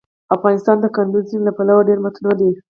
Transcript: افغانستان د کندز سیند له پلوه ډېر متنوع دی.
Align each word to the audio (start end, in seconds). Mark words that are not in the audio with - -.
افغانستان 0.35 0.77
د 0.81 0.85
کندز 0.95 1.23
سیند 1.31 1.45
له 1.47 1.51
پلوه 1.57 1.85
ډېر 1.89 1.99
متنوع 2.05 2.33
دی. 2.41 2.51